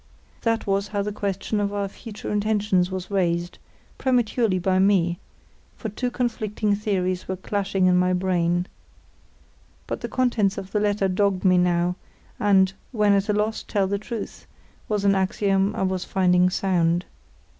That 0.41 0.65
was 0.65 0.87
how 0.87 1.03
the 1.03 1.11
question 1.11 1.59
of 1.59 1.71
our 1.71 1.87
future 1.87 2.31
intentions 2.31 2.89
was 2.89 3.11
raised, 3.11 3.59
prematurely 3.99 4.57
by 4.57 4.79
me; 4.79 5.19
for 5.77 5.89
two 5.89 6.09
conflicting 6.09 6.73
theories 6.73 7.27
were 7.27 7.35
clashing 7.35 7.85
in 7.85 7.97
my 7.97 8.11
brain. 8.11 8.65
But 9.85 10.01
the 10.01 10.09
contents 10.09 10.57
of 10.57 10.71
the 10.71 10.79
letter 10.79 11.07
dogged 11.07 11.45
me 11.45 11.59
now, 11.59 11.97
and 12.39 12.73
"when 12.91 13.13
at 13.13 13.29
a 13.29 13.33
loss, 13.33 13.61
tell 13.61 13.85
the 13.85 13.99
truth", 13.99 14.47
was 14.89 15.05
an 15.05 15.13
axiom 15.13 15.75
I 15.75 15.83
was 15.83 16.03
finding 16.03 16.49
sound. 16.49 17.05